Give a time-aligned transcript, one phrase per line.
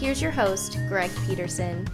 [0.00, 1.88] here's your host, Greg Peterson.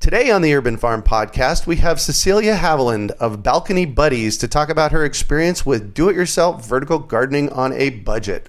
[0.00, 4.68] Today on the Urban Farm Podcast, we have Cecilia Haviland of Balcony Budeze to talk
[4.68, 8.48] about her experience with do it yourself vertical gardening on a budget.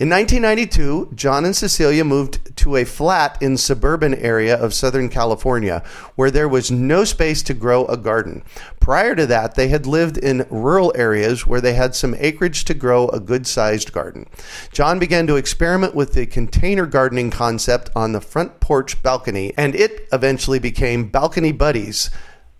[0.00, 5.82] In 1992, John and Cecilia moved to a flat in suburban area of Southern California
[6.14, 8.44] where there was no space to grow a garden.
[8.78, 12.74] Prior to that, they had lived in rural areas where they had some acreage to
[12.74, 14.28] grow a good-sized garden.
[14.70, 19.74] John began to experiment with the container gardening concept on the front porch balcony, and
[19.74, 22.08] it eventually became Balcony Budeze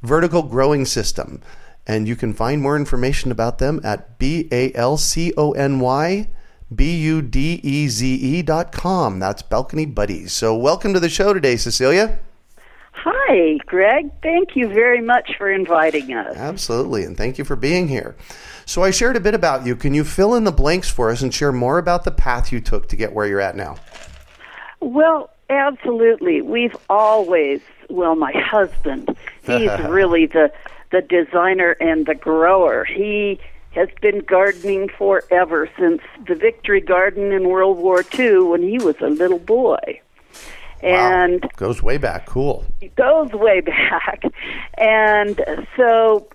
[0.03, 1.41] vertical growing system.
[1.87, 5.79] And you can find more information about them at B A L C O N
[5.79, 6.27] Y
[6.75, 9.19] B-U-D-E-Z-E dot com.
[9.19, 10.31] That's Balcony Budeze.
[10.31, 12.19] So welcome to the show today, Cecilia.
[12.93, 14.11] Hi, Greg.
[14.23, 16.37] Thank you very much for inviting us.
[16.37, 18.17] Absolutely, and thank you for being here.
[18.67, 19.77] So I shared a bit about you.
[19.77, 22.61] Can you fill in the blanks for us and share more about the path you
[22.61, 23.77] took to get where you're at now?
[24.81, 26.43] Well, absolutely.
[26.43, 30.53] We've always, well, my husband, he's really the
[30.91, 32.85] the designer and the grower.
[32.85, 33.39] He
[33.73, 38.97] has been gardening forever since the Victory Garden in World War II when he was
[39.01, 40.01] a little boy.
[40.81, 41.51] And wow.
[41.57, 42.27] goes way back.
[42.27, 42.65] Cool.
[42.81, 44.23] It goes way back.
[44.77, 45.41] And
[45.77, 46.29] so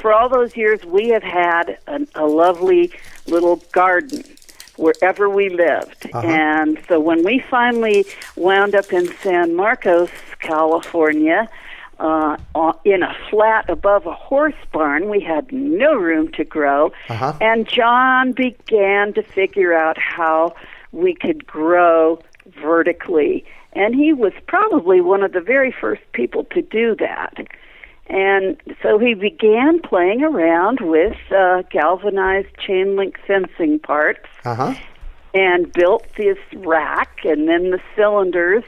[0.00, 2.92] for all those years, we have had a, a lovely
[3.26, 4.24] little garden
[4.76, 6.06] wherever we lived.
[6.12, 6.26] Uh-huh.
[6.26, 8.04] And so when we finally
[8.36, 11.48] wound up in San Marcos, California,
[11.98, 12.36] uh,
[12.84, 15.08] in a flat above a horse barn.
[15.08, 16.92] We had no room to grow.
[17.08, 17.34] Uh-huh.
[17.40, 20.54] And John began to figure out how
[20.92, 22.20] we could grow
[22.60, 23.44] vertically.
[23.72, 27.34] And he was probably one of the very first people to do that.
[28.06, 34.74] And so he began playing around with uh, galvanized chain link fencing parts uh-huh.
[35.32, 38.64] and built this rack and then the cylinders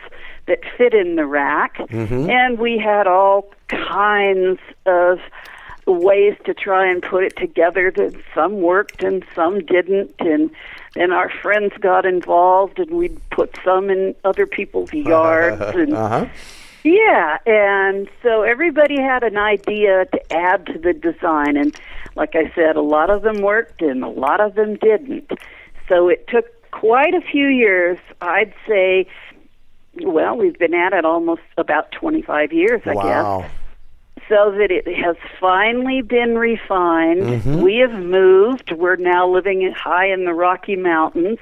[0.47, 1.77] that fit in the rack.
[1.79, 2.31] Mm-hmm.
[2.31, 5.19] And we had all kinds of
[5.87, 10.51] ways to try and put it together that some worked and some didn't and
[10.95, 16.27] then our friends got involved and we'd put some in other people's yards and uh-huh.
[16.83, 21.79] yeah and so everybody had an idea to add to the design and
[22.17, 25.31] like i said a lot of them worked and a lot of them didn't
[25.89, 29.07] so it took quite a few years i'd say
[30.05, 33.41] well, we've been at it almost about 25 years, I wow.
[33.41, 33.51] guess.
[34.29, 37.23] So that it has finally been refined.
[37.23, 37.61] Mm-hmm.
[37.61, 38.73] We have moved.
[38.73, 41.39] We're now living high in the Rocky Mountains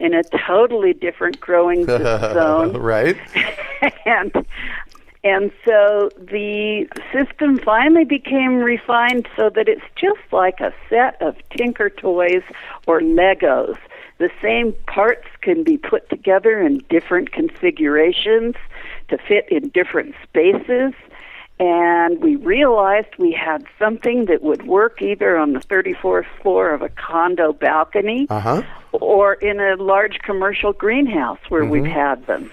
[0.00, 2.76] in a totally different growing zone.
[2.76, 3.16] right.
[4.06, 4.32] and
[5.24, 11.36] and so the system finally became refined so that it's just like a set of
[11.56, 12.42] Tinker Toys
[12.86, 13.78] or Legos
[14.18, 18.54] the same parts can be put together in different configurations
[19.08, 20.92] to fit in different spaces.
[21.60, 26.82] And we realized we had something that would work either on the 34th floor of
[26.82, 28.62] a condo balcony uh-huh.
[28.92, 31.70] or in a large commercial greenhouse where mm-hmm.
[31.70, 32.50] we've had them.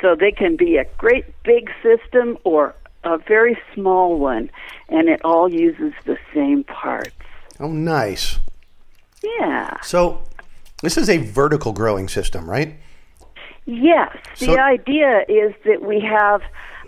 [0.00, 2.74] So they can be a great big system or
[3.04, 4.50] a very small one,
[4.88, 7.14] and it all uses the same parts.
[7.60, 8.38] Oh, nice.
[9.22, 9.80] Yeah.
[9.82, 10.22] So
[10.82, 12.74] this is a vertical growing system, right?
[13.66, 14.16] Yes.
[14.34, 16.42] So, the idea is that we have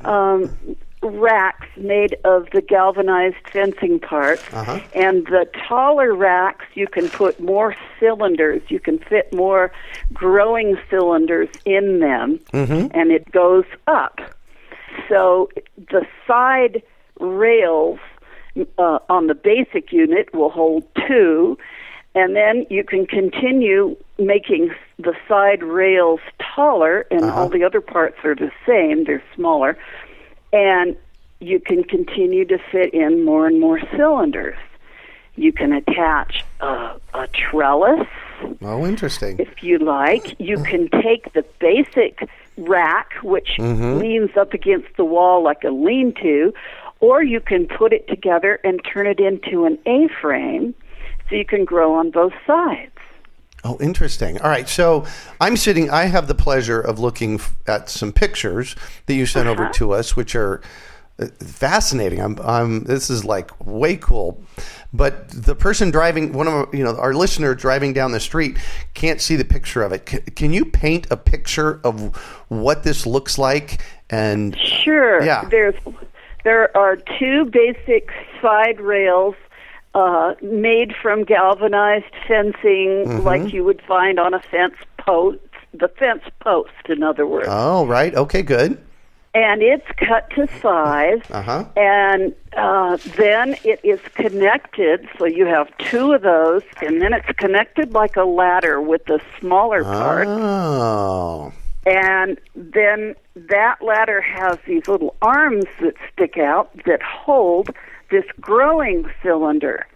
[0.04, 4.81] um, racks made of the galvanized fencing parts, uh-huh.
[4.94, 8.62] and the taller racks you can put more cylinders.
[8.69, 9.72] You can fit more
[10.12, 12.88] growing cylinders in them, mm-hmm.
[12.92, 14.20] and it goes up.
[15.08, 16.82] So the side
[17.19, 17.98] rails
[18.78, 21.58] uh, on the basic unit will hold two,
[22.15, 26.21] and then you can continue making the side rails
[26.55, 27.43] taller, and uh-huh.
[27.43, 29.05] all the other parts are the same.
[29.05, 29.79] They're smaller,
[30.53, 30.97] and
[31.41, 34.59] you can continue to fit in more and more cylinders.
[35.37, 38.07] You can attach a, a trellis
[38.62, 39.39] Oh, interesting.
[39.39, 40.39] if you like.
[40.39, 40.62] You oh.
[40.62, 43.99] can take the basic rack, which mm-hmm.
[43.99, 46.53] leans up against the wall like a lean to,
[47.01, 50.75] or you can put it together and turn it into an A frame
[51.31, 52.93] so you can grow on both sides.
[53.62, 54.41] Oh, interesting.
[54.41, 54.69] All right.
[54.69, 55.06] So
[55.41, 58.75] I'm sitting, I have the pleasure of looking f- at some pictures
[59.06, 60.62] that you sent over to us, which are
[61.19, 62.21] uh, fascinating.
[62.21, 64.43] I'm, I'm, this is like way cool.
[64.94, 68.56] But the person driving, one of our, you know, our listener driving down the street
[68.94, 70.09] can't see the picture of it.
[70.09, 72.17] C- can you paint a picture of
[72.49, 73.83] what this looks like?
[74.09, 75.23] And Sure.
[75.23, 75.44] Yeah.
[75.50, 75.75] There's
[76.44, 78.09] there are two basic
[78.41, 79.35] side rails
[79.94, 83.22] uh, made from galvanized fencing, Mm-hmm.
[83.26, 85.38] like you would find on a fence post.
[85.72, 87.46] The fence post, in other words.
[87.48, 88.12] oh, right.
[88.14, 88.76] Okay, good.
[89.34, 91.64] and it's cut to size, Uh-huh.
[91.76, 95.08] and uh, then it is connected.
[95.16, 99.20] So you have two of those, and then it's connected like a ladder with the
[99.38, 101.52] smaller part, Oh,
[101.87, 107.70] and then that ladder has these little arms that stick out that hold
[108.11, 109.87] this growing cylinder,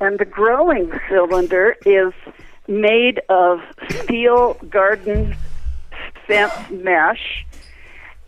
[0.00, 2.12] and the growing cylinder is
[2.68, 3.60] made of
[4.02, 5.36] steel garden
[6.26, 7.44] fence mesh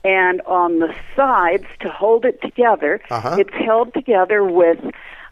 [0.05, 3.37] and on the sides to hold it together, Uh-huh.
[3.39, 4.79] it's held together with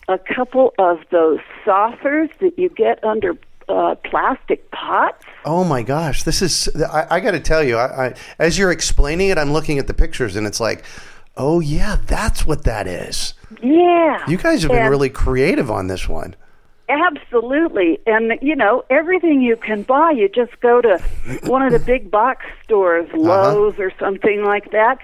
[0.08, 3.36] a couple of those saucers that you get under
[3.68, 5.24] uh, plastic pots.
[5.44, 6.68] Oh my gosh, this is.
[6.90, 9.86] I, I got to tell you, I, I, as you're explaining it, I'm looking at
[9.86, 10.84] the pictures and it's like,
[11.36, 13.34] oh yeah, that's what that is.
[13.62, 14.24] Yeah.
[14.28, 16.34] You guys have been And- really creative on this one.
[16.88, 17.98] Absolutely.
[18.06, 20.98] And, you know, everything you can buy, you just go to
[21.44, 23.18] one of the big box stores, Uh-huh.
[23.22, 24.98] Lowe's or something like that,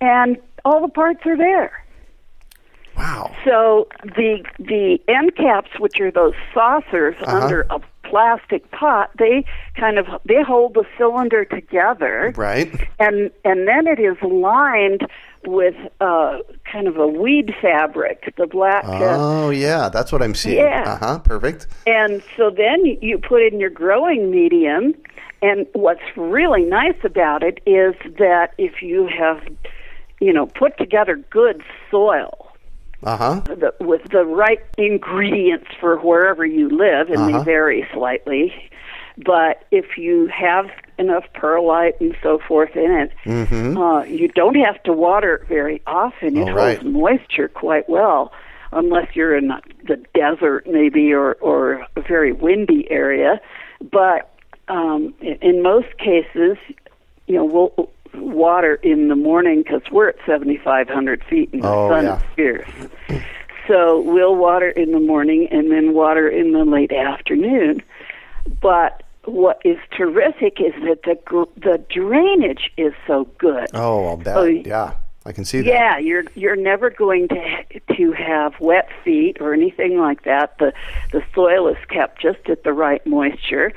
[0.00, 1.84] and all the parts are there.
[2.96, 3.32] Wow.
[3.44, 7.42] So the the end caps, which are those saucers Uh-huh.
[7.42, 9.44] under a plastic pot, they
[9.76, 12.72] kind of they hold the cylinder together, Right.
[13.00, 15.06] and and then it is lined
[15.46, 16.38] with uh,
[16.70, 18.84] kind of a weed fabric, the black.
[18.84, 20.58] Uh, Oh yeah, that's what I'm seeing.
[20.58, 20.84] Yeah.
[20.86, 21.18] Uh huh.
[21.20, 21.66] Perfect.
[21.86, 24.94] and so then you- put in your growing medium.
[25.42, 29.42] And what's really nice about it is that if you have,
[30.18, 32.48] you know, put together good soil,
[33.02, 33.40] Uh huh.
[33.44, 37.38] the, with the right ingredients for wherever you live, and Uh-huh.
[37.40, 38.54] they vary slightly.
[39.18, 40.66] But if you have
[40.98, 43.12] enough perlite and so forth in it,
[43.76, 46.36] uh, you don't have to water it very often.
[46.36, 46.54] It Mm-hmm.
[46.56, 46.78] Right.
[46.80, 48.32] holds moisture quite well,
[48.72, 49.48] unless you're in
[49.86, 53.40] the desert maybe or or a very windy area.
[53.80, 54.30] But
[54.68, 56.56] um, in, in most cases,
[57.28, 61.88] you know, we'll water in the morning because we're at 7,500 feet and the Oh,
[61.88, 62.16] sun yeah.
[62.18, 62.68] is fierce.
[63.68, 67.82] So we'll water in the morning and then water in the late afternoon.
[68.60, 73.68] But what is terrific is that the gr- the drainage is so good.
[73.74, 74.36] Oh, I'll bet.
[74.36, 74.94] Oh, yeah,
[75.26, 75.66] I can see that.
[75.66, 80.58] Yeah, you're you're never going to ha- to have wet feet or anything like that.
[80.58, 80.72] The
[81.12, 83.72] the soil is kept just at the right moisture,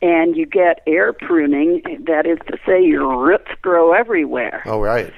[0.00, 1.82] and you get air pruning.
[2.06, 5.12] That is to say, your roots grow everywhere, Oh, right.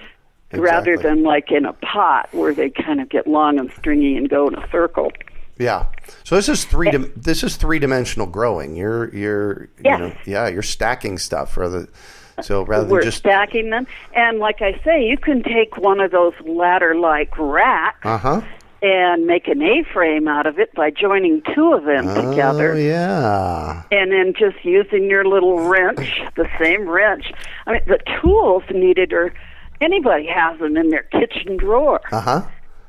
[0.52, 4.28] rather than like in a pot where they kind of get long and stringy and
[4.28, 5.12] go in a circle.
[5.58, 5.86] Yeah.
[6.24, 6.90] So this is three.
[6.90, 8.74] Dim- this is three dimensional growing.
[8.76, 9.96] You're you're Yeah.
[9.98, 11.88] you know, yeah you're stacking stuff rather.
[12.42, 16.00] So rather We're than just stacking them, and like I say, you can take one
[16.00, 18.40] of those ladder-like racks uh huh.
[18.82, 22.72] and make an A-frame out of it by joining two of them together.
[22.72, 23.82] Oh yeah.
[23.92, 27.32] and then just using your little wrench, the same wrench.
[27.68, 29.32] I mean, the tools needed are
[29.80, 32.00] anybody has them in their kitchen drawer.
[32.10, 32.42] Uh huh.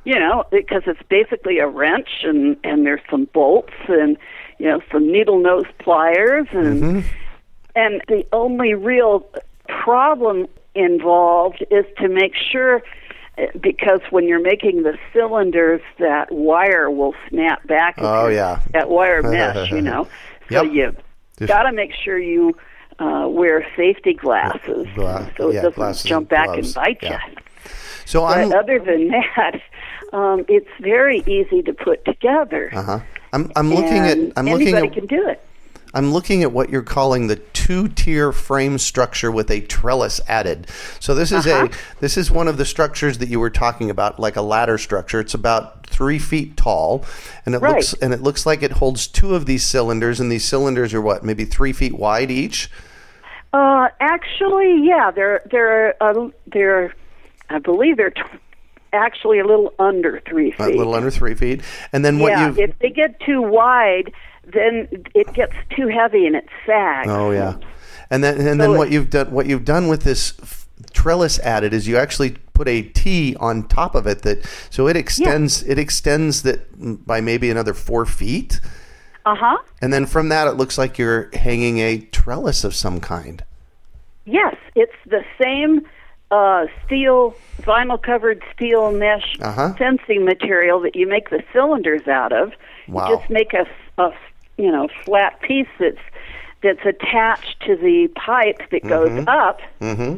[0.06, 4.18] You know, because it's basically a wrench and and there's some bolts and
[4.60, 7.04] you know some needle nose pliers and
[7.76, 9.28] and the only real
[9.68, 12.82] problem involved is to make sure
[13.60, 18.62] because when you're making the cylinders that wire will snap back Oh, yeah.
[18.74, 20.08] that wire mesh you know
[20.52, 20.74] so Yep.
[20.74, 20.96] you
[21.40, 22.56] Just- got to make sure you
[23.00, 26.68] uh, wear safety glasses Gla- so it yeah, doesn't jump back gloves.
[26.68, 27.20] and bite Yeah.
[27.30, 27.36] you
[28.06, 29.60] So but I'm other than that
[30.16, 33.00] um, it's very easy to put together uh huh.
[33.34, 35.42] I'm I'm looking at I'm looking anybody at can do it
[35.94, 40.68] I'm looking at what you're calling the two-tier frame structure with a trellis added.
[41.00, 41.68] So this is Uh-huh.
[41.72, 44.78] a this is one of the structures that you were talking about, like a ladder
[44.78, 45.22] structure.
[45.22, 47.06] It's about three feet tall,
[47.46, 47.76] and it Right.
[47.76, 51.02] looks and it looks like it holds two of these cylinders, and these cylinders are
[51.02, 52.70] what, maybe three feet wide each.
[53.54, 56.94] Uh, actually, yeah, they're they're uh, they're
[57.50, 58.22] I believe they're t-
[58.96, 60.74] actually a little under three feet.
[60.74, 61.62] A little under three feet,
[61.94, 64.12] and then what yeah, you've if they get too wide,
[64.46, 67.08] then it gets too heavy and it sags.
[67.10, 67.58] Oh yeah,
[68.10, 71.40] and then and So then what you've done what you've done with this f- trellis
[71.40, 75.64] added is you actually put a T on top of it that so it extends
[75.64, 78.60] it extends that by maybe another four feet,
[79.26, 79.58] Uh huh.
[79.82, 83.44] and then from that it looks like you're hanging a trellis of some kind.
[84.26, 85.86] Yes, it's the same
[86.32, 89.74] uh, steel, vinyl covered steel mesh Uh-huh.
[89.78, 92.54] fencing material that you make the cylinders out of.
[92.88, 93.10] Wow.
[93.10, 93.66] You just make a,
[93.98, 94.12] a
[94.58, 95.98] you know flat piece that's
[96.62, 99.60] that's attached to the pipe that goes up.
[99.82, 100.16] Mm-hmm.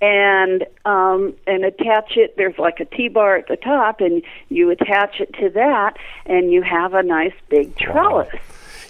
[0.00, 2.36] and um, and attach it.
[2.36, 6.62] There's like a T-bar at the top, and you attach it to that, and you
[6.62, 8.28] have a nice big trellis.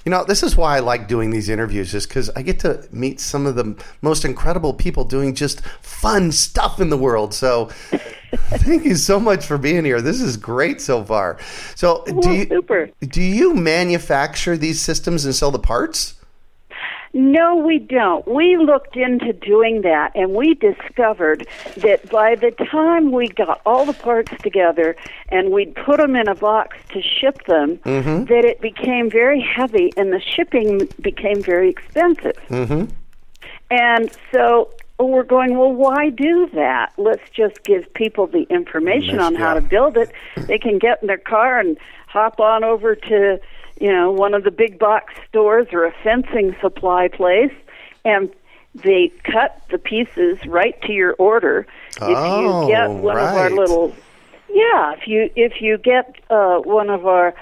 [0.08, 2.88] You know, this is why I like doing these interviews, just because I get to
[2.90, 7.34] meet some of the most incredible people doing just fun stuff in the world.
[7.34, 7.66] So,
[8.32, 10.00] thank you so much for being here.
[10.00, 11.38] This is great so far.
[11.74, 12.88] So, do oh, you super.
[13.02, 16.14] do you manufacture these systems and sell the parts?
[17.14, 18.26] No, we don't.
[18.28, 21.46] We looked into doing that, and we discovered
[21.78, 24.94] that by the time we got all the parts together
[25.30, 29.92] and we'd put them in a box to ship them, that it became very heavy,
[29.96, 32.36] and the shipping became very expensive.
[32.48, 32.92] Mm-hmm.
[33.70, 36.92] And so we're going, well, why do that?
[36.98, 39.60] Let's just give people the information on how Yeah.
[39.60, 40.10] to build it.
[40.36, 43.38] They can get in their car and hop on over to,
[43.80, 47.52] you know, one of the big box stores or a fencing supply place
[48.04, 48.30] and
[48.74, 51.66] they cut the pieces right to your order.
[52.00, 53.94] Oh, if you get one of our little
[54.50, 57.34] yeah, if you if you get uh, one of our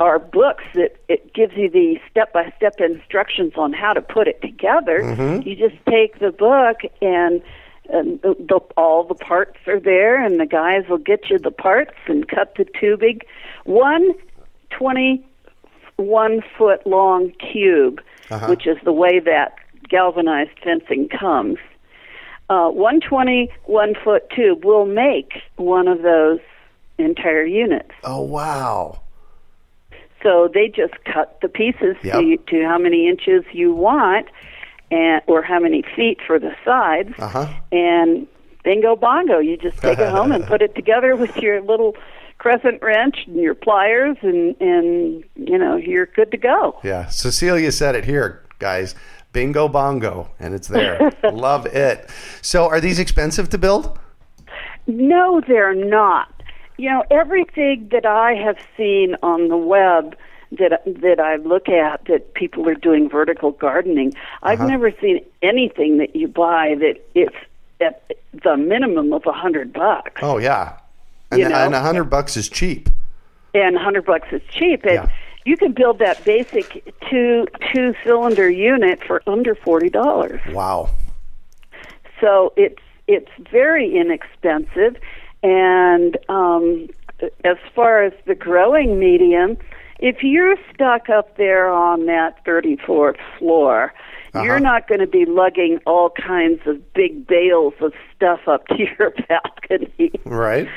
[0.00, 4.26] our books that it gives you the step by step instructions on how to put
[4.28, 5.46] it together, Mm-hmm.
[5.46, 7.42] you just take the book and.
[7.90, 11.50] And the, the, all the parts are there, and the guys will get you the
[11.50, 13.20] parts and cut the tubing.
[13.64, 14.14] One
[16.02, 18.46] twenty-one foot long cube, Uh-huh.
[18.48, 19.56] which is the way that
[19.88, 21.58] galvanized fencing comes,
[22.48, 26.40] uh, 121 foot tube will make one of those
[26.98, 27.90] entire units.
[28.04, 29.00] Oh wow!
[30.22, 32.14] So they just cut the pieces Yep.
[32.14, 34.26] to, to how many inches you want,
[34.90, 37.46] and or how many feet for the sides, Uh huh.
[37.70, 38.26] and
[38.64, 39.38] bingo bongo.
[39.38, 41.96] You just take it home and put it together with your little
[42.42, 46.78] crescent wrench and your pliers, and and you know you're good to go.
[46.82, 48.96] Yeah, Cecilia said it here, guys.
[49.32, 51.10] Bingo bongo, and it's there.
[51.32, 52.10] Love it.
[52.42, 53.98] So, are these expensive to build?
[54.86, 56.28] No, they're not.
[56.76, 60.16] You know, everything that I have seen on the web
[60.58, 64.68] that that I look at that people are doing vertical gardening, I've Uh-huh.
[64.68, 67.36] never seen anything that you buy that it's
[67.80, 68.02] at
[68.44, 70.20] the minimum of a hundred bucks.
[70.22, 70.76] Oh yeah,
[71.32, 71.56] and You know?
[71.56, 72.88] and a hundred bucks is cheap.
[73.54, 75.06] and a 100 bucks is cheap and Yeah.
[75.44, 80.90] you can build that basic two two cylinder unit for under $40 Wow.
[82.20, 84.96] so it's it's very inexpensive
[85.42, 86.88] and um
[87.44, 89.56] as far as the growing medium
[89.98, 93.92] if you're stuck up there on that 34th floor
[94.34, 94.44] Uh-huh.
[94.44, 98.76] you're not going to be lugging all kinds of big bales of stuff up to
[98.78, 100.68] your balcony Right.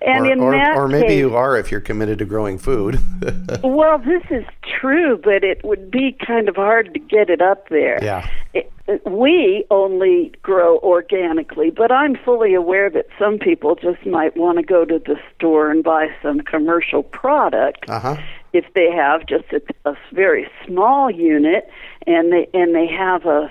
[0.00, 2.58] and or, in or, that or maybe case, you are if you're committed to growing
[2.58, 2.98] food.
[3.64, 4.44] Well, this is
[4.80, 7.98] true, but it would be kind of hard to get it up there.
[8.02, 8.28] Yeah.
[8.54, 8.70] It,
[9.04, 14.64] we only grow organically, but I'm fully aware that some people just might want to
[14.64, 18.16] go to the store and buy some commercial product uh huh.
[18.52, 21.70] If they have just a, a very small unit
[22.06, 23.50] and they and they have a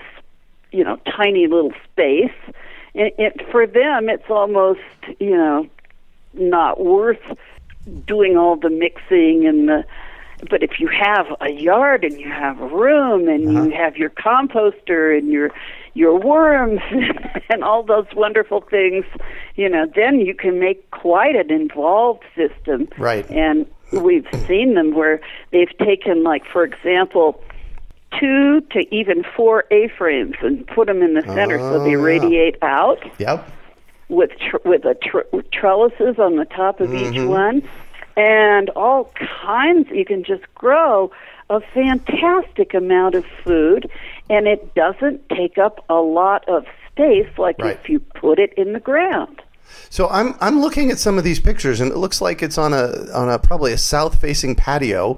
[0.72, 2.32] you know tiny little space.
[2.94, 4.80] It, it, for them, it's almost
[5.20, 5.68] you know
[6.34, 7.22] not worth
[8.06, 9.86] doing all the mixing and the
[10.50, 13.64] but if you have a yard and you have a room and uh-huh.
[13.64, 15.50] you have your composter and your
[15.96, 16.80] your worms
[17.50, 19.04] and all those wonderful things,
[19.56, 22.88] you know, then you can make quite an involved system.
[23.00, 23.28] Right.
[23.32, 25.20] And we've seen them where
[25.52, 27.42] they've taken like for example
[28.20, 32.04] two to even four A-frames and put them in the center so they Oh, yeah.
[32.06, 33.48] radiate out Yep.
[34.10, 37.28] with tr- with a tr- with trellises on the top of each Mm-hmm.
[37.28, 37.64] one,
[38.16, 39.12] and all
[39.44, 39.90] kinds.
[39.92, 41.12] You can just grow
[41.50, 43.90] a fantastic amount of food,
[44.30, 47.78] and it doesn't take up a lot of space like Right.
[47.80, 49.42] if you put it in the ground.
[49.90, 52.74] So I'm I'm looking at some of these pictures, and it looks like it's on
[52.74, 55.18] a on a probably a south facing patio,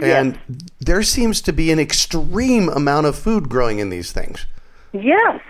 [0.00, 0.38] and
[0.80, 4.46] there seems to be an extreme amount of food growing in these things.
[4.92, 5.40] Yes.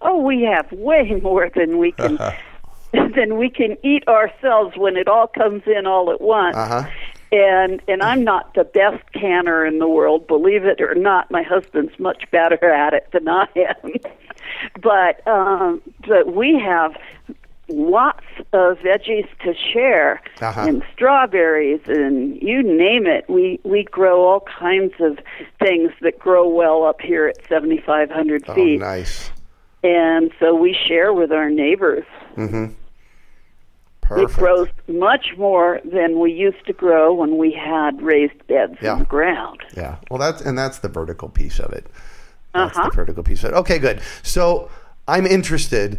[0.00, 2.18] Oh, we have way more than we can
[2.92, 6.56] than we can eat ourselves when it all comes in all at once.
[6.56, 6.88] Uh-huh.
[7.30, 11.30] And and I'm not the best canner in the world, believe it or not.
[11.30, 13.94] My husband's much better at it than I am.
[14.82, 16.94] but um but we have
[17.72, 20.64] lots of veggies to share Uh-huh.
[20.68, 25.18] and strawberries and you name it we we grow all kinds of
[25.58, 29.30] things that grow well up here at 7500 Oh, feet nice.
[29.82, 32.04] and so we share with our neighbors
[32.36, 32.66] mm-hmm.
[34.02, 34.30] Perfect.
[34.30, 38.94] it grows much more than we used to grow when we had raised beds Yeah.
[38.94, 39.96] in the ground Yeah.
[40.10, 41.86] Well, that's and that's the vertical piece of it.
[42.52, 42.90] That's Uh-huh.
[42.90, 43.56] the vertical piece of it.
[43.56, 44.00] Okay, good.
[44.22, 44.68] So
[45.08, 45.98] I'm interested.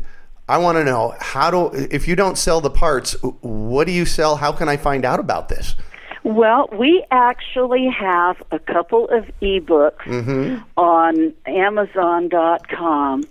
[0.50, 4.06] I want to know how do if you don't sell the parts, what do you
[4.06, 4.36] sell?
[4.36, 5.76] How can I find out about this?
[6.24, 13.24] Well, we actually have a couple of ebooks on Amazon.com.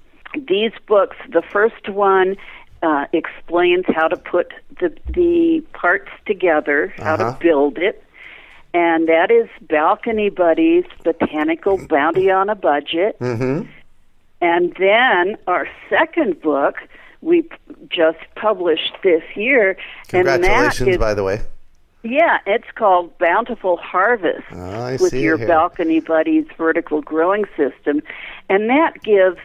[0.49, 2.37] These books, the first one
[2.83, 7.33] uh, explains how to put the the parts together, how Uh-huh.
[7.33, 8.03] to build it,
[8.75, 13.19] and that is Balcony Budeze Botanical Bounty on a Budget.
[13.21, 13.69] Mm-hmm.
[14.43, 16.77] And then our second book
[17.23, 17.49] we
[17.89, 19.79] just published this year,
[20.13, 21.41] and that Congratulations, by the way.
[22.03, 25.39] yeah, it's called Bountiful Harvest ah, I with your.
[25.39, 28.03] Balcony Budeze vertical growing system.
[28.49, 29.39] And that gives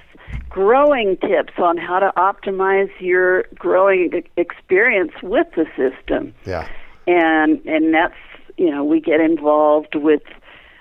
[0.49, 6.33] growing tips on how to optimize your growing experience with the system.
[6.45, 6.67] Yeah.
[7.05, 8.15] And and that's,
[8.57, 10.23] you know, we get involved with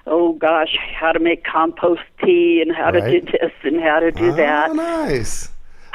[0.07, 4.11] oh gosh, how to make compost tea and how to do this and how to
[4.11, 5.49] do that Oh, nice.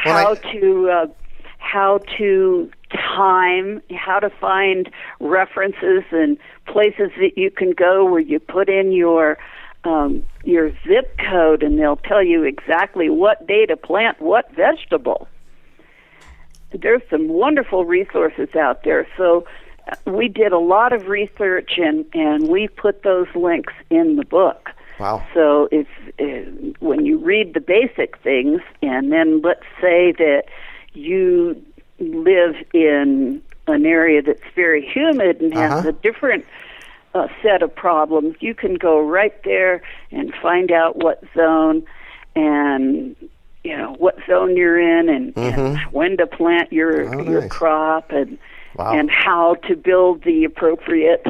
[0.06, 1.08] Well, how I- to uh,
[1.58, 4.90] how to time, how to find
[5.20, 6.38] references and
[6.68, 9.38] places that you can go where you put in your
[9.84, 15.28] um, your zip code and they'll tell you exactly what day to plant what vegetable.
[16.74, 19.08] There's some wonderful resources out there.
[19.18, 19.46] So
[20.06, 24.70] we did a lot of research and and we put those links in the book.
[25.00, 25.26] Wow.
[25.34, 25.88] So if
[26.20, 26.50] uh,
[26.80, 30.44] when you read the basic things, and then let's say that
[30.94, 31.62] you
[32.00, 35.90] live in an area that's very humid and has Uh-huh.
[35.90, 36.46] a different
[37.14, 41.84] uh, set of problems, you can go right there and find out what zone
[42.36, 43.16] and
[43.64, 47.20] you know what zone you're in and, and when to plant your Mm-hmm.
[47.20, 47.50] Oh, your nice.
[47.52, 48.38] crop and
[48.78, 48.94] Wow.
[48.98, 51.26] and how to build the appropriate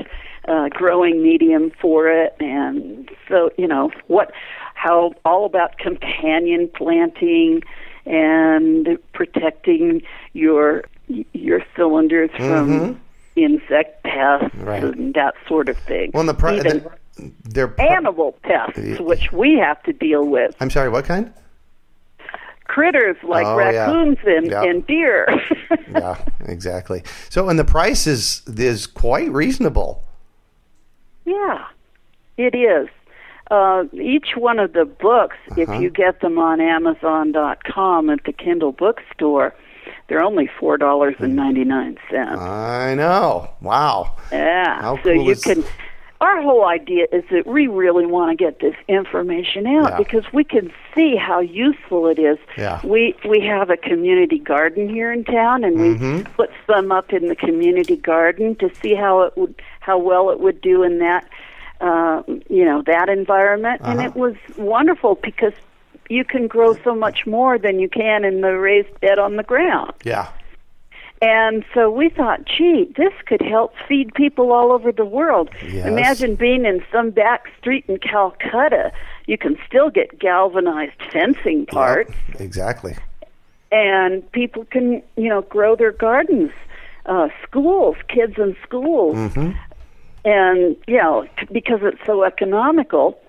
[0.48, 4.32] uh, growing medium for it, and so you know what,
[4.76, 7.62] how all about companion planting
[8.06, 10.02] and protecting
[10.34, 10.84] your
[11.34, 13.00] your cylinders from
[13.36, 14.64] insect pests Mm-hmm.
[14.66, 14.84] Right.
[14.84, 16.12] and that sort of thing.
[16.14, 16.84] Well, and the pri- Even
[17.18, 20.90] the- they're pri- animal pests, which we have to deal with, I'm sorry.
[20.90, 21.32] What kind?
[22.76, 23.86] Critters like Oh, yeah.
[23.86, 24.64] raccoons and, Yeah.
[24.64, 25.26] and deer.
[25.92, 27.04] yeah, exactly.
[27.30, 30.04] So, and the price is is quite reasonable.
[31.26, 31.66] Yeah,
[32.38, 32.88] it is.
[33.50, 35.80] Uh, each one of the books, if Uh-huh.
[35.82, 39.54] you get them on Amazon.com at the Kindle bookstore,
[40.08, 42.40] they're only four dollars and ninety nine cents.
[42.40, 43.50] I know.
[43.62, 44.16] Wow.
[44.32, 45.64] yeah, how so cool you is- can.
[46.22, 49.98] Our whole idea is that we really want to get this information out Yeah.
[49.98, 52.38] because we can see how useful it is.
[52.58, 52.80] Yeah.
[52.86, 56.18] We we have a community garden here in town, and Mm-hmm.
[56.18, 60.30] we put some up in the community garden to see how it would how well
[60.30, 61.28] it would do in that
[61.82, 64.10] uh, you know that environment, and Uh-huh.
[64.10, 65.54] it was wonderful because
[66.08, 69.44] you can grow so much more than you can in the raised bed on the
[69.44, 69.92] ground.
[70.04, 70.28] Yeah.
[71.22, 75.50] And so we thought, gee, this could help feed people all over the world.
[75.64, 75.86] Yes.
[75.86, 78.92] Imagine being in some back street in Calcutta.
[79.28, 82.96] You can still get galvanized fencing parts, Yep, exactly.
[83.72, 86.52] and people can, you know, grow their gardens.
[87.06, 89.52] Uh, schools, kids in schools, Mm-hmm.
[90.26, 93.20] and you know, because it's so economical,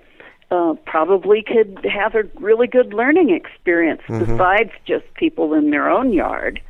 [0.51, 4.33] uh, probably could have a really good learning experience Mm-hmm.
[4.33, 6.61] besides just people in their own yard.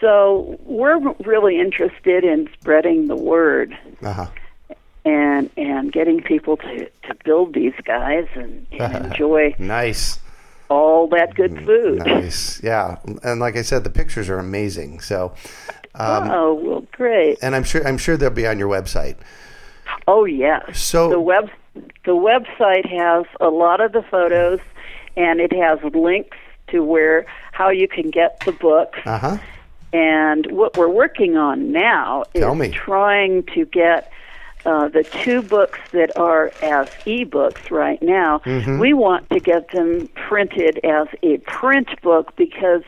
[0.00, 4.26] So we're really interested in spreading the word Uh huh.
[5.04, 10.18] and and getting people to to build these guys and, and enjoy Nice.
[10.68, 11.98] all that good food.
[12.04, 12.60] Nice.
[12.62, 12.96] Yeah.
[13.22, 15.00] And like I said, the pictures are amazing.
[15.00, 15.32] So,
[15.94, 17.38] um, oh well, great.
[17.42, 19.16] and I'm sure I'm sure they'll be on your website.
[20.06, 20.78] Oh yes.
[20.78, 21.48] So- the web
[22.04, 24.60] the website has a lot of the photos,
[25.16, 26.36] and it has links
[26.68, 28.94] to where how you can get the book.
[29.04, 29.36] Uh huh.
[29.92, 32.68] And what we're working on now Tell is me.
[32.70, 34.12] trying to get
[34.64, 38.40] uh, the two books that are as ebooks right now.
[38.40, 38.78] Mm-hmm.
[38.80, 42.82] We want to get them printed as a print book because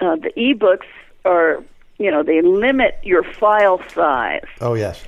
[0.00, 0.86] uh, the ebooks
[1.24, 1.62] are,
[1.98, 4.44] you know, they limit your file size.
[4.60, 5.04] Oh yes.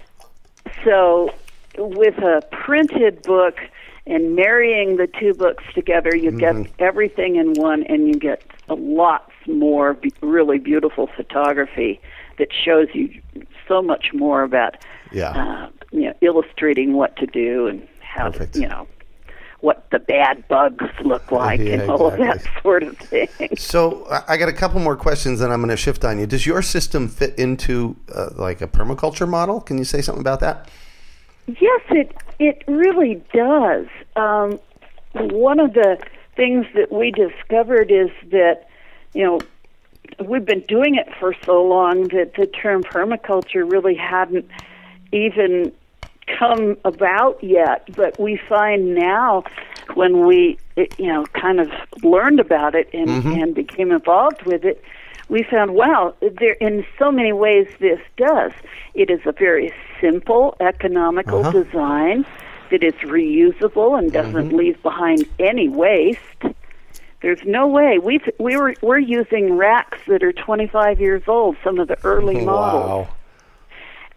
[0.85, 1.35] So,
[1.77, 3.59] with a printed book
[4.07, 6.63] and marrying the two books together, you Mm-hmm.
[6.63, 12.01] get everything in one, and you get a lots more be- really beautiful photography
[12.39, 13.11] that shows you
[13.69, 14.77] so much more about,
[15.13, 15.31] Yeah.
[15.31, 18.55] uh, you know, illustrating what to do and how Perfect.
[18.55, 18.87] to, you know,
[19.61, 23.29] what the bad bugs look like Yeah, and all of that sort of thing.
[23.57, 26.27] So I- I got a couple more questions, and I'm going to shift on you.
[26.27, 29.61] Does your system fit into uh, like a permaculture model?
[29.61, 30.69] Can you say something about that?
[31.47, 33.87] Yes, it it really does.
[34.17, 34.59] Um,
[35.15, 35.97] one of the
[36.35, 38.69] things that we discovered is that
[39.17, 39.45] you know
[40.25, 44.47] we've been doing it for so long that the term permaculture really hadn't
[45.13, 45.73] even
[46.39, 47.89] come about yet.
[47.95, 49.45] But we find now
[49.95, 51.69] when we you know kind of
[52.03, 53.09] learned about it and,
[53.41, 54.83] and became involved with it,
[55.29, 58.53] we found wow, there in so many ways this does.
[58.95, 61.63] It is a very simple, economical Uh-huh.
[61.63, 62.25] design
[62.71, 66.43] that is reusable and doesn't leave behind any waste.
[67.23, 71.79] There's no way we we were we're using racks that are 25 years old, some
[71.79, 73.09] of the early models,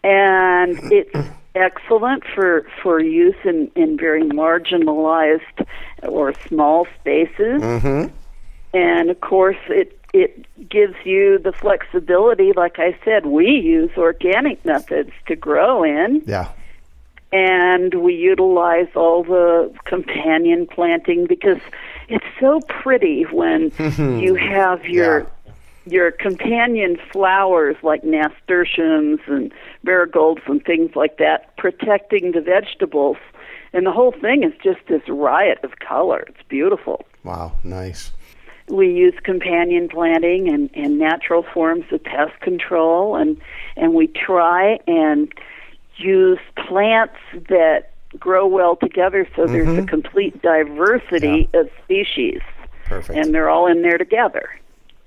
[0.03, 5.65] and it's excellent for for use in in very marginalized
[6.03, 7.61] or small spaces.
[7.61, 8.13] Mm-hmm.
[8.73, 12.51] And of course, it it gives you the flexibility.
[12.53, 16.49] Like I said, we use organic methods to grow in, Yeah.
[17.31, 21.59] And we utilize all the companion planting because
[22.07, 23.71] it's so pretty when
[24.19, 25.27] you have your
[25.85, 29.51] your companion flowers like nasturtiums and
[29.83, 33.17] marigolds and things like that protecting the vegetables
[33.73, 37.51] and the whole thing is just this riot of color it's beautiful Wow.
[37.63, 38.11] Nice.
[38.69, 43.39] we use companion planting and, and natural forms of pest control and
[43.75, 45.31] and we try and
[45.99, 47.15] use plants
[47.49, 49.85] that grow well together so there's a mm-hmm.
[49.85, 52.41] complete diversity of species
[52.85, 53.19] Perfect.
[53.19, 54.49] and they're all in there together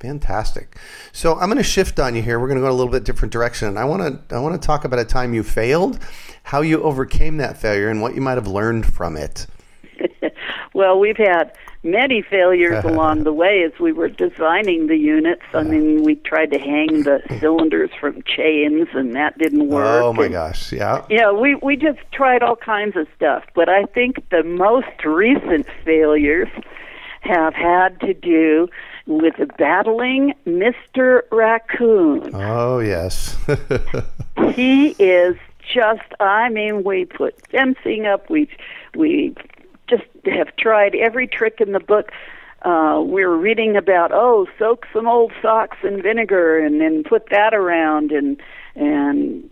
[0.02, 0.76] Fantastic.
[1.12, 2.40] So I'm going to shift on you here.
[2.40, 3.78] We're going to go a little bit different direction.
[3.78, 6.00] I want to I want to talk about a time you failed,
[6.42, 9.46] how you overcame that failure, and what you might have learned from it.
[10.74, 11.52] well we've had
[11.82, 16.50] many failures along the way as we were designing the units i mean we tried
[16.50, 20.72] to hang the cylinders from chains and that didn't work Oh my and- gosh.
[20.72, 21.04] Yeah.
[21.10, 25.66] Yeah, we we just tried all kinds of stuff, but I think the most recent
[25.84, 26.48] failures
[27.20, 28.68] have had to do
[29.06, 31.22] with battling Mr.
[31.30, 32.30] Raccoon.
[32.34, 33.36] Oh yes.
[34.54, 35.36] He is
[35.72, 38.48] just I mean, we put fencing up, we
[38.94, 39.34] we
[39.92, 42.10] just have tried every trick in the book.
[42.62, 47.28] Uh, we were reading about oh, soak some old socks in vinegar and then put
[47.30, 48.40] that around and
[48.76, 49.50] and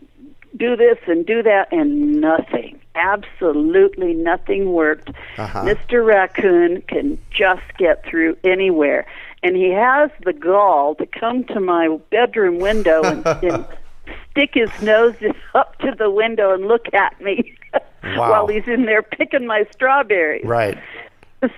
[0.57, 2.81] do this and do that and nothing.
[2.95, 5.11] Absolutely nothing worked.
[5.39, 5.65] Uh-huh.
[5.65, 6.05] Mr.
[6.05, 9.07] Raccoon can just get through anywhere.
[9.43, 13.65] And he has the gall to come to my bedroom window and, and
[14.31, 15.15] stick his nose
[15.55, 17.57] up to the window and look at me
[18.03, 18.31] Wow.
[18.31, 20.45] while he's in there picking my strawberries.
[20.45, 20.79] right.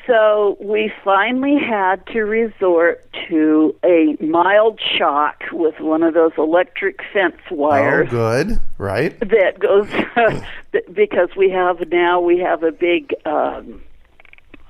[0.07, 7.01] So we finally had to resort to a mild shock with one of those electric
[7.13, 8.09] fence wires.
[8.13, 8.61] Oh, wires good.
[8.79, 9.19] Right.
[9.19, 9.89] that goes
[10.93, 13.83] because we have now we have a big um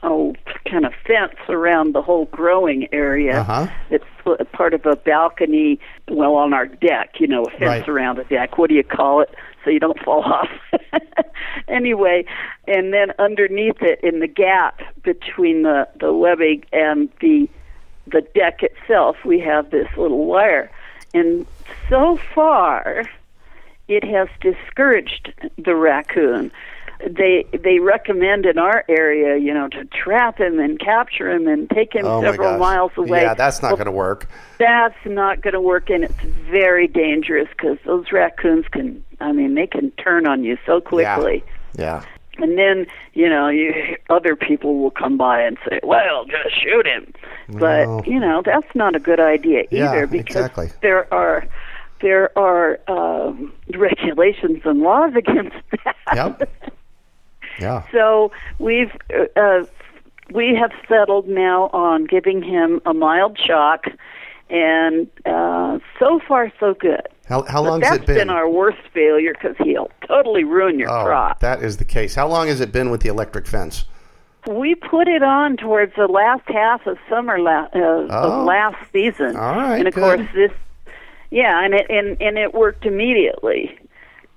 [0.03, 0.35] oh
[0.71, 3.67] kind of fence around the whole growing area Uh-huh.
[3.91, 4.05] it's
[4.53, 7.89] part of a balcony well on our deck you know a fence Right.
[7.89, 9.35] around the deck what do you call it
[9.65, 10.49] so you don't fall off
[11.69, 12.25] anyway
[12.67, 17.49] and then underneath it in the gap between the the webbing and the
[18.07, 20.71] the deck itself we have this little wire
[21.15, 21.47] and
[21.89, 23.09] so far
[23.89, 26.51] it has discouraged the raccoon.
[27.09, 31.69] They they recommend in our area, you know, to trap him and capture him and
[31.71, 33.23] take him Oh several miles away.
[33.23, 34.29] Yeah, that's not Well, going to work.
[34.59, 36.15] That's not going to work, and it's
[36.51, 39.03] very dangerous because those raccoons can.
[39.21, 41.45] I mean, they can turn on you so quickly.
[41.77, 42.03] Yeah.
[42.03, 42.05] yeah.
[42.39, 46.87] And then, you know, you other people will come by and say, "Well, just shoot
[46.87, 47.13] him."
[47.49, 47.59] No.
[47.59, 50.71] But, you know, that's not a good idea Yeah, either because exactly.
[50.81, 51.47] there are
[52.01, 55.97] there are um, regulations and laws against that.
[56.15, 56.51] Yep.
[57.61, 57.85] Yeah.
[57.93, 59.65] So we've uh, uh,
[60.33, 63.85] we have settled now on giving him a mild shock,
[64.51, 67.07] and uh, so far so good.
[67.29, 68.29] How, how long has it been?
[68.31, 71.41] our worst failure because he'll totally ruin your oh, crop.
[71.41, 72.15] that is the case.
[72.15, 73.85] How long has it been with the electric fence?
[74.51, 78.09] We put it on towards the last half of summer la- uh, Oh.
[78.11, 80.01] of last season, All right, and of good.
[80.19, 80.51] course this,
[81.31, 83.79] yeah, and it and and it worked immediately.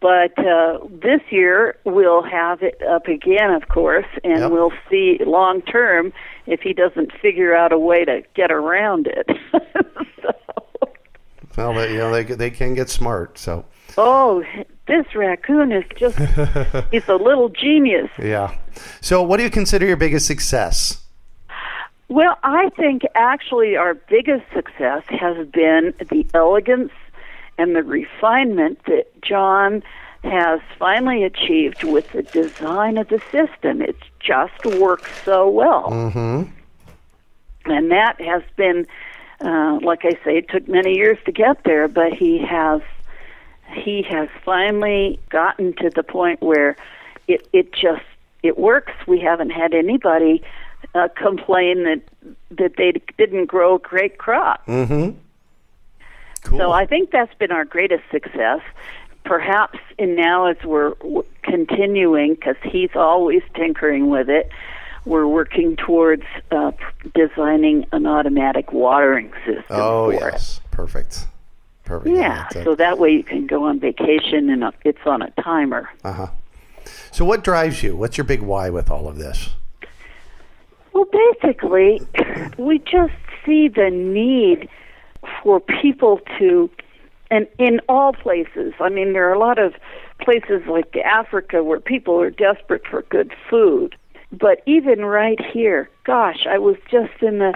[0.05, 4.51] But uh, this year we'll have it up again, of course, and Yep.
[4.51, 6.13] we'll see long term
[6.45, 9.27] if he doesn't figure out a way to get around it.
[10.21, 10.29] so,
[11.57, 13.39] Well, they, you know, they, they can get smart.
[13.39, 13.65] So,
[13.97, 14.43] oh,
[14.87, 18.09] this raccoon is just—he's a little genius.
[18.19, 18.53] yeah.
[19.01, 21.01] So, what do you consider your biggest success?
[22.09, 26.91] Well, I think actually our biggest success has been the elegance
[27.57, 29.83] and the refinement that John
[30.23, 33.81] has finally achieved with the design of the system.
[33.81, 35.89] It just works so well.
[35.91, 36.51] Mm-hmm.
[37.71, 38.87] And that has been,
[39.41, 42.81] uh, like I say, it took many years to get there, but he has
[43.73, 46.75] he has finally gotten to the point where
[47.27, 48.03] it it just
[48.43, 48.93] it works.
[49.07, 50.43] We haven't had anybody
[50.93, 52.01] uh, complain that
[52.51, 54.65] that they didn't grow a great crop.
[54.67, 55.17] Mm-hmm.
[56.45, 56.59] Cool.
[56.59, 58.61] So I think that's been our greatest success.
[59.23, 64.51] Perhaps, and now as we're w- continuing, because he's always tinkering with it,
[65.05, 66.71] we're working towards uh,
[67.13, 70.61] designing an automatic watering system oh, yes.
[70.71, 71.25] Perfect.
[71.85, 72.15] Perfect.
[72.15, 72.19] it.
[72.19, 75.89] Yeah, so that way you can go on vacation and uh, it's on a timer.
[76.03, 76.27] Uh-huh.
[77.11, 77.95] So, what drives you?
[77.95, 79.49] What's your big why with all of this?
[80.93, 82.01] Well, basically,
[82.57, 83.13] we just
[83.45, 84.67] see the need
[85.43, 86.69] for people to,
[87.31, 88.73] and in all places.
[88.79, 89.73] I mean, there are a lot of
[90.21, 93.95] places like Africa where people are desperate for good food.
[94.31, 97.53] But even right here, gosh, I was just in the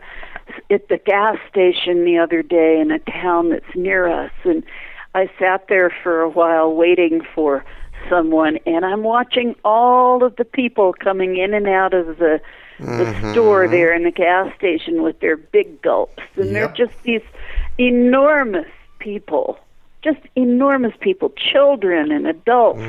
[0.71, 4.63] at the gas station the other day in a town that's near us, and
[5.13, 7.65] I sat there for a while waiting for
[8.09, 12.41] someone, and I'm watching all of the people coming in and out of the
[12.79, 17.21] the store there in the gas station with their big gulps, and they're just these
[17.77, 18.67] enormous
[18.99, 19.59] people,
[20.01, 22.79] just enormous people, children and adults,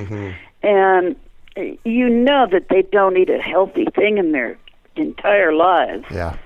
[0.62, 1.16] and
[1.56, 4.56] uh, you know that they don't eat a healthy thing in their
[4.96, 6.04] entire lives.
[6.10, 6.36] Yeah.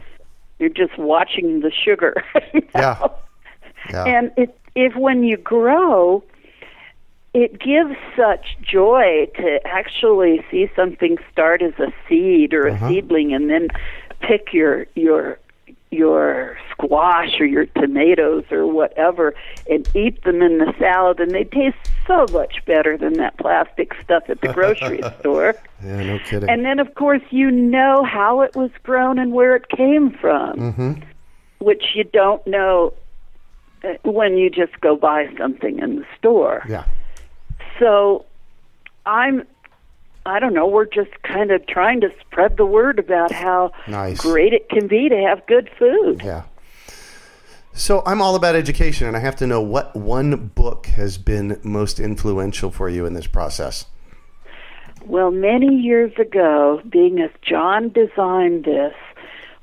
[0.59, 2.14] You're just watching the sugar.
[2.55, 3.09] you Yeah.
[3.90, 4.05] Yeah.
[4.05, 6.22] And it, if when you grow,
[7.34, 12.88] it gives such joy to actually see something start as a seed or a Uh-huh.
[12.88, 13.68] seedling, and then
[14.20, 15.38] pick your your
[15.90, 19.32] your squash or your tomatoes or whatever
[19.70, 23.92] and eat them in the salad and they taste so much better than that plastic
[24.02, 25.54] stuff at the grocery store.
[25.84, 26.48] yeah, no kidding.
[26.50, 30.56] And then, of course, you know how it was grown and where it came from,
[30.58, 30.92] mm-hmm.
[31.60, 32.92] which you don't know
[33.84, 36.64] uh, when you just go buy something in the store.
[36.68, 36.86] Yeah.
[37.78, 38.24] So
[39.06, 39.46] I'm,
[40.26, 44.20] I don't know, we're just kind of trying to spread the word about how Nice.
[44.20, 46.22] great it can be to have good food.
[46.24, 46.42] Yeah.
[47.76, 51.58] So I'm all about education, and I have to know what one book has been
[51.64, 53.87] most influential for you in this process.
[55.04, 58.94] Well, many years ago, being as John designed this,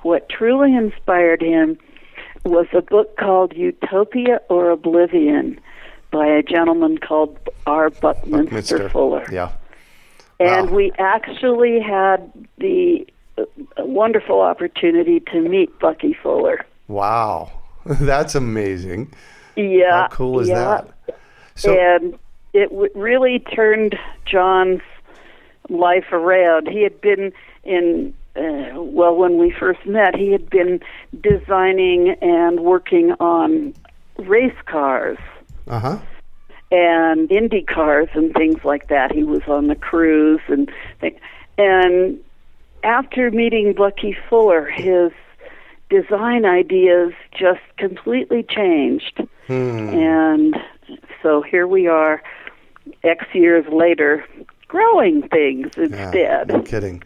[0.01, 1.77] what truly inspired him
[2.43, 5.59] was a book called Utopia or Oblivion
[6.11, 7.89] by a gentleman called R.
[7.89, 8.89] Buckminster, Buckminster.
[8.89, 9.25] Fuller.
[9.31, 9.51] Yeah.
[10.39, 10.75] And Wow.
[10.75, 13.43] we actually had the uh,
[13.79, 16.65] wonderful opportunity to meet Bucky Fuller.
[16.87, 17.51] Wow.
[17.85, 19.11] That's amazing.
[19.55, 20.03] Yeah.
[20.03, 20.81] How cool is yeah.
[21.07, 21.17] that?
[21.55, 22.17] So and
[22.53, 24.81] it w- really turned John's
[25.69, 26.67] life around.
[26.67, 27.31] He had been
[27.63, 30.79] in, uh, well, when we first met, he had been
[31.21, 33.73] designing and working on
[34.17, 35.17] race cars
[35.71, 35.99] uh huh.
[36.71, 39.11] and Indy cars and things like that.
[39.11, 40.69] He was on the cruise and
[41.57, 42.19] and
[42.83, 45.11] after meeting Bucky Fuller, his
[45.89, 49.21] design ideas just completely changed.
[49.47, 49.89] Hmm.
[49.89, 50.55] And
[51.21, 52.23] so here we are,
[53.03, 54.25] X years later,
[54.67, 56.47] growing things Yeah, instead.
[56.47, 57.03] no kidding.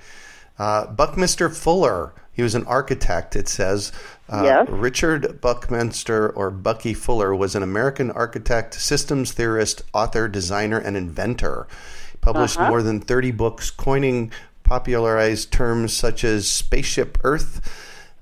[0.58, 2.14] Uh, Buckminster Fuller.
[2.32, 3.36] He was an architect.
[3.36, 3.92] It says
[4.30, 4.68] uh, Yes.
[4.70, 11.68] Richard Buckminster or Bucky Fuller was an American architect, systems theorist, author, designer, and inventor.
[12.12, 12.70] He published Uh-huh.
[12.70, 14.32] more than 30 books, coining
[14.64, 17.62] popularized terms such as spaceship Earth,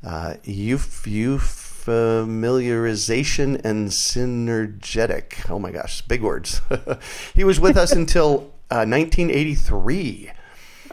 [0.05, 1.07] uh, euf-
[1.85, 5.49] ephemeralization and synergetic.
[5.49, 6.61] Oh my gosh, big words.
[7.33, 10.31] he was with us until uh, 1983.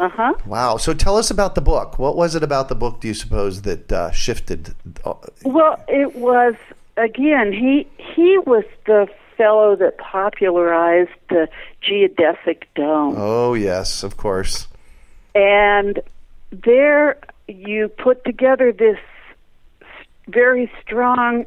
[0.01, 0.35] Uh huh.
[0.47, 0.77] Wow.
[0.79, 1.99] So tell us about the book.
[1.99, 4.75] What was it about the book, do you suppose, that uh, shifted?
[5.05, 6.55] Uh, Well, it was
[6.97, 7.53] again.
[7.53, 11.49] He he was the fellow that popularized the
[11.83, 14.69] geodesic dome, oh, yes, of course.
[15.35, 16.01] and
[16.51, 17.17] there
[17.49, 18.99] you put together this
[20.29, 21.45] very strong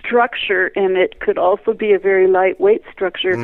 [0.00, 3.36] structure, and it could also be a very lightweight structure.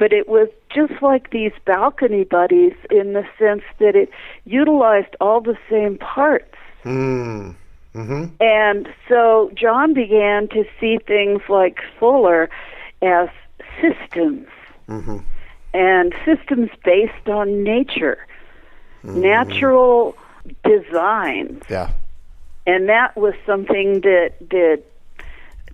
[0.00, 4.08] But it was just like these Balcony Budeze in the sense that it
[4.46, 6.56] utilized all the same parts.
[6.84, 7.54] Mm.
[7.92, 12.48] hmm And so John began to see things like Fuller
[13.02, 13.28] as
[13.82, 14.48] systems
[15.74, 18.26] and systems based on nature,
[19.02, 20.16] natural
[20.64, 21.62] designs.
[21.68, 21.92] Yeah.
[22.66, 24.82] And that was something that, that,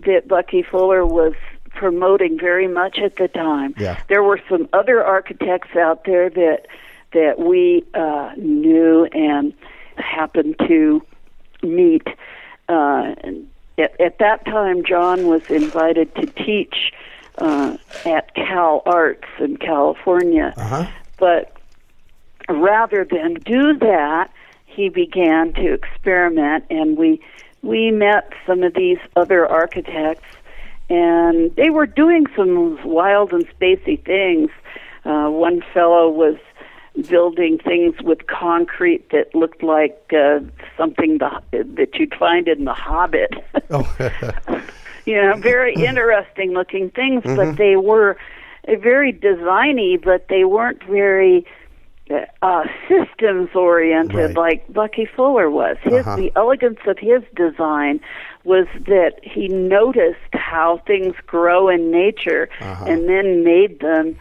[0.05, 1.33] that Bucky Fuller was
[1.77, 3.73] promoting very much at the time.
[3.77, 4.01] Yeah.
[4.09, 6.67] There were some other architects out there that
[7.13, 9.53] that we uh, knew and
[9.95, 11.01] happened to
[11.63, 12.05] meet.
[12.67, 16.91] Uh, and at, at that time, John was invited to teach
[17.37, 20.53] uh, at Cal Arts in California.
[20.57, 20.91] Uh-huh.
[21.17, 21.55] But
[22.49, 24.31] rather than do that,
[24.65, 27.21] he began to experiment, and we
[27.63, 30.27] we met some of these other architects,
[30.89, 34.49] and they were doing some wild and spacey things.
[35.05, 36.37] Uh, one fellow was
[37.07, 40.39] building things with concrete that looked like uh,
[40.77, 43.33] something the, that you'd find in The Hobbit.
[43.69, 44.63] Oh,
[45.05, 48.17] you know, very interesting looking things, but they were
[48.65, 51.45] uh, very designy, but they weren't very
[52.41, 54.37] uh, systems oriented Right.
[54.37, 55.77] like Bucky Fuller was.
[55.81, 56.15] His Uh-huh.
[56.15, 57.99] the elegance of his design
[58.43, 62.85] was that he noticed how things grow in nature Uh-huh.
[62.85, 64.15] and then made them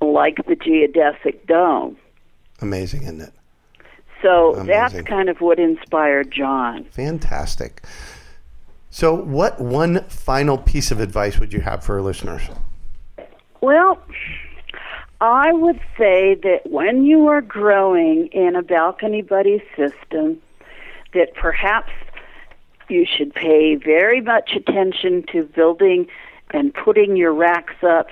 [0.00, 1.96] like the geodesic dome.
[2.62, 3.32] amazing, isn't it?
[4.22, 4.66] So Amazing.
[4.66, 6.84] that's kind of what inspired John.
[6.84, 7.82] Fantastic.
[8.88, 12.48] So, what one final piece of advice would you have for our listeners?
[13.60, 13.98] Well,
[15.20, 20.40] I would say that when you are growing in a balcony buddy system,
[21.14, 21.92] that perhaps
[22.88, 26.06] you should pay very much attention to building
[26.50, 28.08] and putting your racks up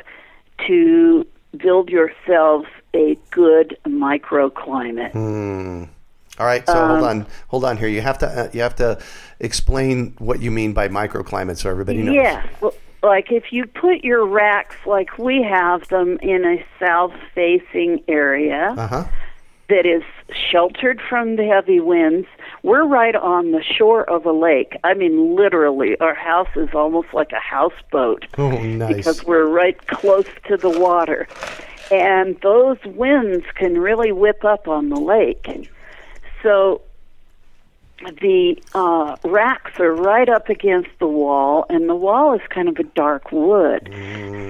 [0.66, 5.12] to build yourselves a good microclimate.
[5.12, 5.84] Hmm.
[6.38, 7.86] All right, so hold Um, on, hold on here.
[7.86, 8.98] You have to uh, you have to
[9.38, 12.14] explain what you mean by microclimate so everybody knows.
[12.14, 12.46] Yes.
[12.60, 18.02] Well, Like if you put your racks like we have them in a south facing
[18.08, 19.04] area, Uh huh.
[19.68, 20.02] that is
[20.50, 22.26] sheltered from the heavy winds.
[22.62, 24.76] We're right on the shore of a lake.
[24.84, 28.94] I mean, literally, our house is almost like a houseboat Oh, nice.
[28.96, 31.28] because we're right close to the water.
[31.90, 35.68] And those winds can really whip up on the lake.
[36.42, 36.80] So
[38.20, 42.76] the uh, racks are right up against the wall, and the wall is kind of
[42.78, 43.88] a dark wood.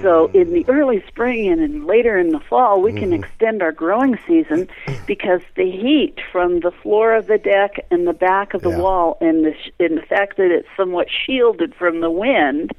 [0.01, 3.71] So in the early spring and in later in the fall, we can extend our
[3.71, 4.67] growing season
[5.05, 8.79] because the heat from the floor of the deck and the back of the Yeah.
[8.79, 12.71] wall, and the sh- and the fact that it's somewhat shielded from the wind.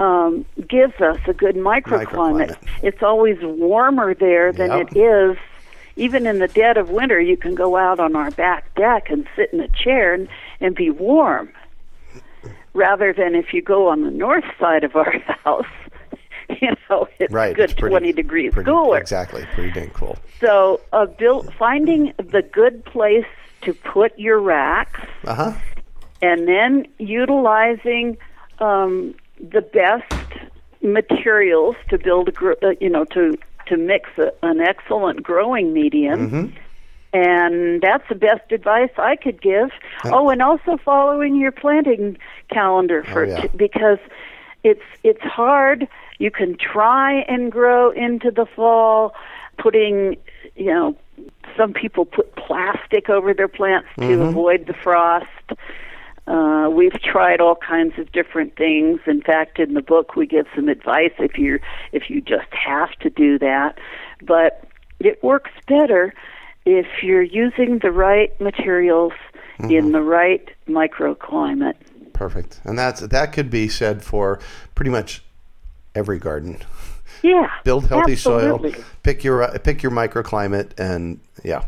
[0.00, 2.56] Um, gives us a good microclimate.
[2.56, 2.56] Microclimate.
[2.82, 4.88] It's always warmer there than Yep.
[4.92, 5.36] it is
[5.96, 9.26] even in the dead of winter, you can go out on our back deck and
[9.36, 10.28] sit in a chair and,
[10.60, 11.50] and be warm.
[12.74, 15.12] Rather than if you go on the north side of our
[15.44, 15.66] house,
[16.60, 17.54] you know, it's right.
[17.54, 18.98] good it's pretty- 20 degrees pretty- cooler.
[18.98, 19.44] Exactly.
[19.54, 20.16] Pretty dang cool.
[20.40, 23.26] So, uh, build, finding the good place
[23.62, 25.52] to put your racks Uh huh.
[26.22, 28.16] and then utilizing
[28.58, 30.12] um, the best
[30.82, 33.34] materials to build a gr- uh, you know to
[33.66, 36.56] to mix a, an excellent growing medium Mm-hmm.
[37.14, 39.70] and that's the best advice I could give.
[40.04, 42.16] Oh, and also following your planting
[42.50, 43.40] calendar for Oh, yeah.
[43.42, 43.98] t- because
[44.64, 45.88] it's it's hard.
[46.18, 49.14] You can try and grow into the fall,
[49.58, 50.16] putting
[50.56, 50.96] you know
[51.56, 54.22] some people put plastic over their plants to Mm-hmm.
[54.22, 55.26] avoid the frost.
[56.26, 59.00] Uh, we've tried all kinds of different things.
[59.06, 61.58] In fact, in the book, we give some advice if you
[61.92, 63.78] if you just have to do that.
[64.22, 64.64] But
[65.00, 66.14] it works better
[66.64, 69.12] if you're using the right materials
[69.68, 71.74] in the right microclimate.
[72.12, 72.60] Perfect.
[72.64, 74.38] And that's that could be said for
[74.74, 75.22] pretty much
[75.94, 76.58] every garden.
[77.22, 77.48] Yeah.
[77.64, 78.72] Build healthy absolutely.
[78.72, 78.84] soil.
[79.02, 81.64] Pick your pick your microclimate, and yeah.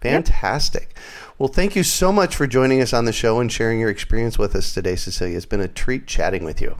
[0.00, 0.94] Fantastic.
[0.94, 1.27] Yep.
[1.38, 4.38] Well, thank you so much for joining us on the show and sharing your experience
[4.38, 5.36] with us today, Cecilia.
[5.36, 6.76] It's been a treat chatting with you.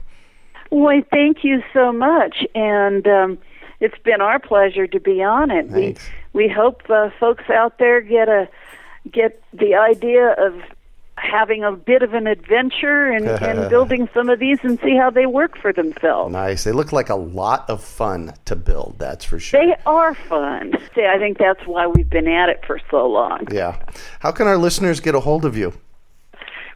[0.69, 2.45] Well, thank you so much.
[2.55, 3.37] And um,
[3.79, 5.69] it's been our pleasure to be on it.
[5.69, 6.05] Thanks.
[6.33, 8.49] We we hope uh, folks out there get a
[9.11, 10.61] get the idea of
[11.29, 15.09] having a bit of an adventure and, and building some of these and see how
[15.09, 16.31] they work for themselves.
[16.31, 16.63] Nice.
[16.63, 19.59] They look like a lot of fun to build, that's for sure.
[19.59, 20.73] They are fun.
[20.95, 23.47] See, I think that's why we've been at it for so long.
[23.51, 23.79] Yeah.
[24.19, 25.73] How can our listeners get a hold of you?